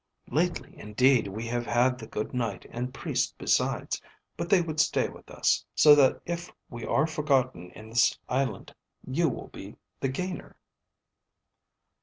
[0.31, 4.01] Lately, indeed, we have had the good Knight and Priest besides.
[4.35, 8.73] But they would stay with us; so that if we are forgotten in this island,
[9.05, 10.55] you will be the gainer."